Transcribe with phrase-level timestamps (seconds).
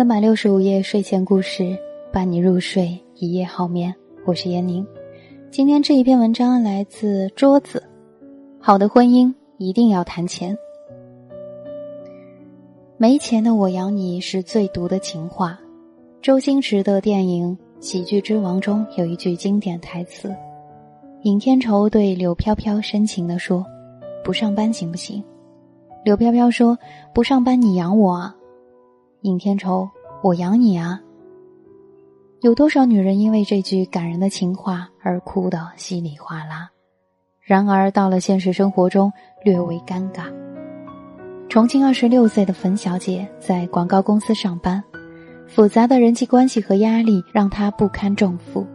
[0.00, 1.76] 三百六十五夜睡前故事，
[2.10, 3.94] 伴你入睡，一夜好眠。
[4.24, 4.82] 我是闫宁。
[5.50, 7.86] 今天这一篇文章来自桌子。
[8.58, 10.56] 好的婚姻一定要谈钱。
[12.96, 15.60] 没钱的我养你是最毒的情话。
[16.22, 17.54] 周星驰的电影
[17.84, 20.34] 《喜剧之王》中有一句经典台词：
[21.24, 23.62] 尹天仇对柳飘飘深情地说
[24.24, 25.22] ：“不上班行不行？”
[26.06, 26.78] 柳飘飘说
[27.12, 28.34] ：“不上班你养我啊。”
[29.22, 29.86] 尹天仇，
[30.22, 30.98] 我养你啊！
[32.40, 36.70] 有多少女人因为这句感人的情话而哭得稀里哗啦？
[37.42, 39.12] 然而到了现实生活中，
[39.44, 40.32] 略微尴尬。
[41.50, 44.82] 重庆二十六岁的冯小姐在广告公司上班，
[45.46, 48.66] 复杂的人际关系和压力让她不堪重负。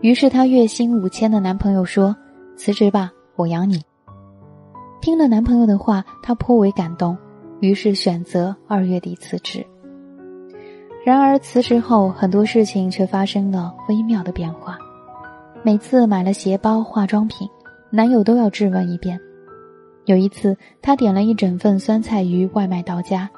[0.00, 2.16] 于是她月薪五千的男朋友说
[2.58, 3.80] ：“辞职吧，我养你。”
[5.00, 7.16] 听了男朋友的话，她颇为感动，
[7.60, 9.64] 于是选择二月底辞职。
[11.04, 14.78] 然而辞职后，很多事情却发生了微妙的变化。
[15.62, 17.46] 每次买了鞋包、化妆品，
[17.90, 19.20] 男友都要质问一遍。
[20.06, 23.28] 有一次，她点了一整份酸菜鱼外卖到家，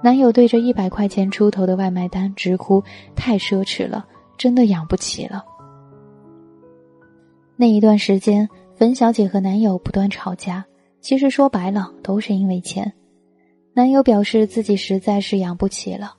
[0.00, 2.80] 男友对着一百块钱出头的外卖单直呼
[3.16, 5.44] 太奢侈了，真的养不起了。
[7.56, 10.64] 那一段时间，冯小姐和男友不断吵架，
[11.00, 12.92] 其实说白了都是因为钱。
[13.74, 16.14] 男友表示自己实在是养不起了。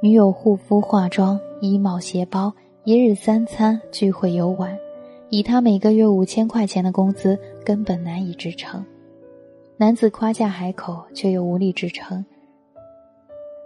[0.00, 2.52] 女友护肤、化妆、衣帽、鞋包，
[2.84, 4.78] 一日三餐、聚会、游玩，
[5.28, 8.84] 以他每个月五千块钱的工资，根本难以支撑。
[9.76, 12.24] 男子夸下海口，却又无力支撑。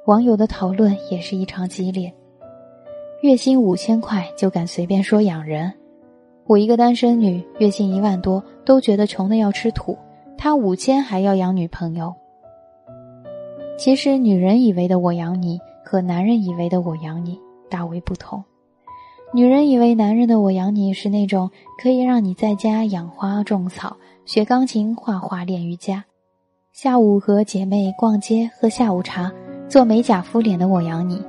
[0.06, 2.10] 网友的讨论也是异常激烈。
[3.20, 5.70] 月薪五千块就敢随便说养人？
[6.46, 9.98] 我一个单身女，月薪一万多都觉得穷的要吃土，
[10.38, 12.14] 他五千还要养女朋友？
[13.76, 15.60] 其实女人以为的我养你。
[15.92, 18.42] 和男人以为的“我养你”大为不同。
[19.34, 23.94] 女人以为男人的“我养你”是那种可以让你在家养花种草、
[24.24, 26.02] 学钢琴、画画、练瑜伽，
[26.72, 29.30] 下午和姐妹逛街喝下午茶、
[29.68, 31.22] 做美甲敷脸的“我养你”。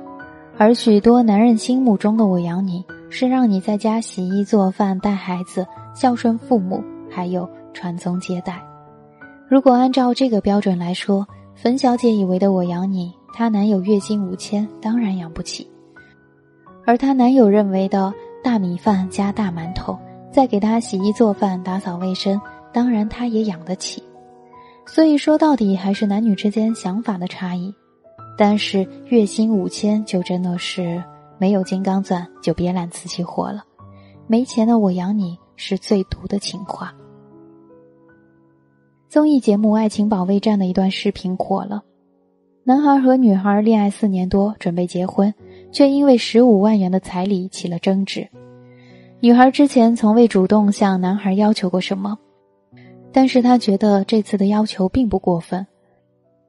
[0.56, 8.62] 而许多男人心目中的“我养你”是让你在家洗衣做饭、带孩子、孝顺父母，还有传宗接代。
[9.46, 13.12] 如果按照这个标准来说，粉小姐以为的“我养你”。
[13.36, 15.66] 她男友月薪五千，当然养不起；
[16.86, 18.14] 而她男友认为的
[18.44, 19.98] 大米饭加大馒头，
[20.30, 22.40] 再给她洗衣做饭、打扫卫生，
[22.72, 24.00] 当然她也养得起。
[24.86, 27.74] 所以说到底还是男女之间想法的差异。
[28.38, 31.02] 但是月薪五千就真的是
[31.38, 33.64] 没有金刚钻就别揽瓷器活了。
[34.28, 36.94] 没钱的我养你是最毒的情话。
[39.08, 41.82] 综艺节目《爱情保卫战》的一段视频火了。
[42.66, 45.34] 男孩和女孩恋爱四年多，准备结婚，
[45.70, 48.26] 却因为十五万元的彩礼起了争执。
[49.20, 52.18] 女孩之前从未主动向男孩要求过什么，
[53.12, 55.66] 但是她觉得这次的要求并不过分。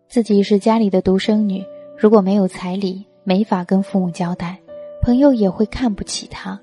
[0.07, 1.61] 自己是家里的独生女，
[1.97, 4.57] 如果没有彩礼，没法跟父母交代，
[5.01, 6.57] 朋友也会看不起她。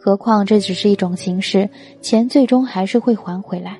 [0.00, 3.78] 何况这只是一种形式，钱最终还是会还回来。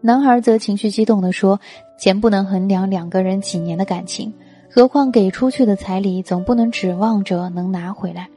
[0.00, 1.60] 男孩则情绪激动地说
[1.98, 4.32] ：“钱不能衡量两个人几年的感情。”
[4.72, 8.28] 何况给出去的彩礼总不能指望着能拿回来，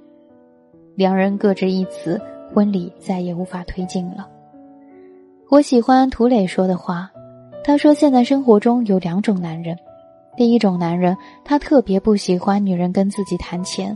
[0.96, 2.20] 两人各执一词，
[2.52, 4.28] 婚礼再也无法推进了。
[5.48, 7.12] 我喜欢涂磊说的话，
[7.64, 9.78] 他说：“现在生活中有两种男人，
[10.36, 13.96] 第一种男人，他特别不喜欢女人跟自己谈钱，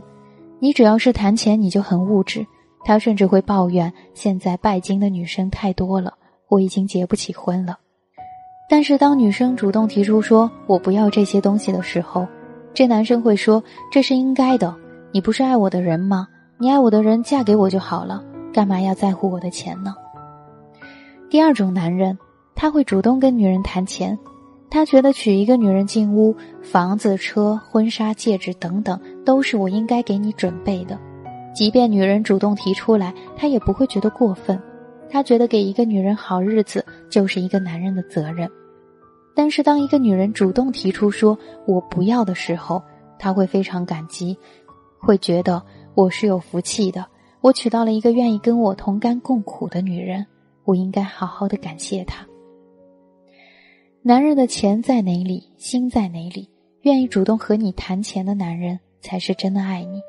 [0.60, 2.46] 你只要是谈钱，你就很物质。
[2.84, 6.14] 他甚至会抱怨现在拜金的女生太多了，
[6.46, 7.80] 我已经结不起婚了。”
[8.68, 12.26] 但是当女生主动提出说“我不要这些东西”的时候，
[12.74, 14.74] 这男生会说：“这是应该的，
[15.10, 16.28] 你不是爱我的人吗？
[16.58, 19.94] 你爱我的人嫁给我就好了，干嘛要在乎我的钱呢？”
[21.30, 22.18] 第二种男人，
[22.54, 24.18] 他会主动跟女人谈钱，
[24.68, 30.98] 他觉得娶一个女人进屋，房子、车、婚纱、戒指等等都是我应该给你准备的，
[31.54, 34.60] 即便女人主动提出来，他也不会觉得过分。
[35.10, 38.46] 他觉得给一个女人好日子就是一个男人的责任，
[39.38, 42.82] 但是当一个女人主动提出说“我不要”的时候，
[43.20, 44.36] 他会非常感激，
[44.98, 45.62] 会觉得
[45.94, 47.06] 我是有福气的，
[47.40, 50.26] 我娶到了一个愿意跟我同甘共苦的女人，
[50.64, 52.26] 我应该好好的感谢她。
[54.02, 56.50] 男人的钱在哪里，心在哪里，
[56.80, 60.00] 愿意主动和你谈钱的男人才是真的爱你。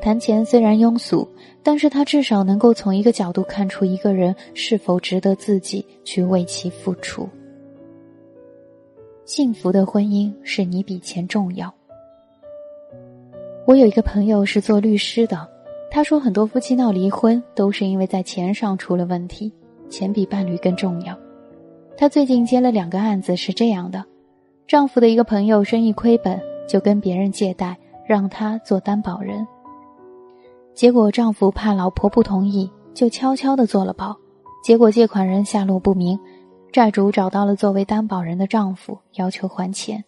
[0.00, 1.28] 谈钱虽然庸俗，
[1.64, 7.28] 但是他至少能够从一个角度看出一个人是否值得自己去为其付出。
[9.26, 11.72] 幸福的婚姻是你比钱重要。
[13.66, 15.48] 我有一个朋友是做律师的，
[15.90, 19.50] 他说很多夫妻闹离婚都是因为在钱上出了问题，
[19.88, 21.18] 钱比伴侣更重要。
[21.96, 24.04] 他最近接了两个案子，是这样的：
[24.66, 26.38] 丈夫的一个朋友生意亏本，
[26.68, 27.74] 就跟别人借贷，
[28.06, 29.46] 让他做担保人。
[30.74, 34.14] 结果丈夫怕老婆不同意，就悄悄的做了保。
[34.62, 36.18] 结果借款人下落不明，
[36.74, 40.02] 债主找到了作为担保人的丈夫，要求还钱。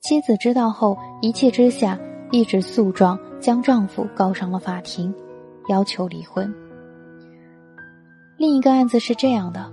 [0.00, 1.98] 妻子知道后，一气之下
[2.30, 5.12] 一纸诉状将丈夫告上了法庭，
[5.68, 6.54] 要求离婚。
[8.36, 9.68] 另一个案子是这样的。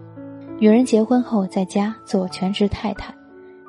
[0.59, 3.13] 女人结婚后在家做全职太太，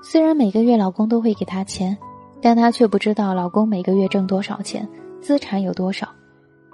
[0.03, 1.95] 虽然每个月老公都会给她钱，
[2.41, 4.89] 但她却不知道老公每个月挣多少钱，
[5.21, 6.09] 资产有多少。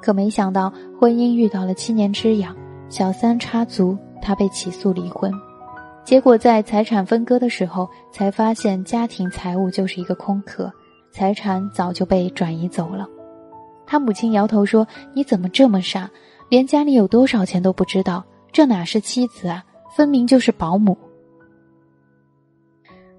[0.00, 2.54] 可没想到婚姻遇到了七年之痒，
[2.88, 5.28] 小三插足，她被起诉离婚。
[6.08, 10.72] 结果在财产分割的时候，才发现家庭财务就是一个空壳，
[11.10, 13.06] 财产早就被转移走了。
[13.86, 16.10] 他母亲摇头说：“你怎么这么傻，
[16.48, 18.24] 连家里有多少钱都不知道？
[18.50, 19.62] 这哪是妻子啊！”
[19.94, 20.96] 分明就是保姆。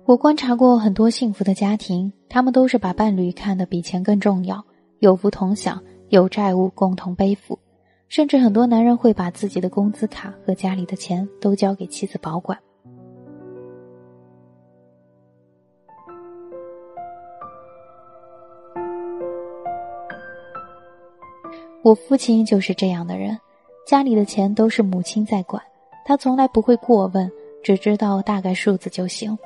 [0.06, 4.65] 我观察过很多幸福的家庭，他们都是把伴侣看得比钱更重要，
[4.97, 7.59] 有福同享，有债务共同背负，
[8.07, 12.57] 甚至很多男人会把自己的工资卡和家里的钱都交给妻子保管。
[21.81, 23.38] 我父亲就是这样的人，
[23.88, 25.62] 家里的钱都是母亲在管。
[26.06, 27.31] 他从来不会过问，
[27.64, 29.38] 只知道大概数字就行。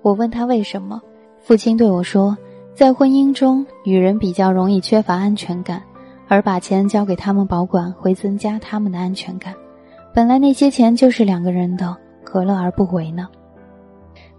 [0.00, 1.00] 我问他为什么，
[1.40, 2.36] 父亲对我说
[2.74, 5.82] ：“在婚姻中，女人比较容易缺乏安全感，
[6.26, 9.54] 而把钱交给他们保管会增加他们的安全感。
[10.14, 11.94] 本来那些钱就是两个人的，
[12.24, 13.28] 何乐而不为呢？”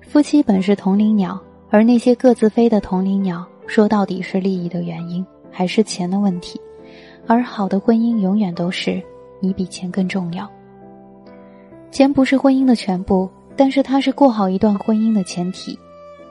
[0.01, 1.39] 夫妻本是同林鸟，
[1.69, 6.59] 而那些各自飞的同林鸟，说到底是利益的原因，还是钱的问题。
[7.27, 9.01] 而好的婚姻永远都是
[9.39, 10.49] 你比钱更重要。
[11.91, 15.77] 钱不是婚姻的全部，但是它是过好一段婚姻的前提。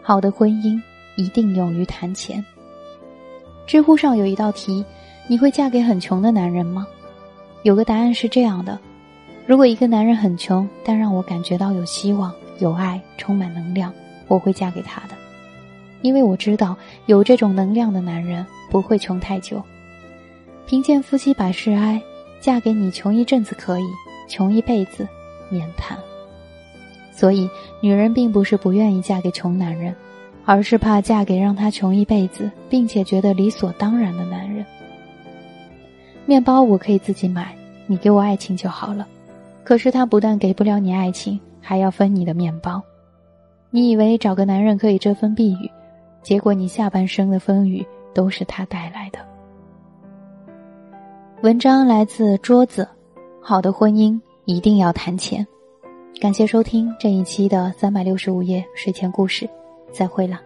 [0.03, 0.81] 好的婚姻
[1.17, 2.45] 一定勇于谈钱。
[3.67, 4.85] 知乎上有一道题：
[5.29, 6.87] 你会嫁给很穷的男人吗？
[7.63, 8.79] 有个答案是这样的：
[9.47, 13.93] 如果一个男人很穷，但让我感觉到有希望、有爱、充满能量，
[14.27, 15.15] 我会嫁给他的。
[16.01, 19.63] 因为我知道有这种能量的男人不会穷太久。
[20.67, 22.01] 贫贱夫妻百事哀，
[22.41, 23.85] 嫁给你穷一阵子可以，
[24.29, 25.07] 穷一辈子。
[25.51, 25.99] 免谈。
[27.11, 27.49] 所以，
[27.83, 29.95] 女人并不是不愿意嫁给穷男人，
[30.47, 34.65] 而是怕嫁给让她穷一辈子，并且觉得理所当然的男人。
[36.25, 37.55] 面包我可以自己买，
[37.87, 39.07] 你给我爱情就好了。
[39.63, 42.83] 可是他不但给不了你爱情，还要分你的面包。
[43.71, 45.71] 你以为找个男人可以遮风避雨，
[46.23, 49.19] 结果你下半生的风雨都是他带来的。
[51.43, 52.89] 文章来自桌子，
[53.41, 54.17] 好的婚姻。
[54.45, 55.45] 一定要谈钱。
[56.21, 59.51] 感谢收听这一期的三百六十五页睡前故事，
[59.93, 60.41] 再会了。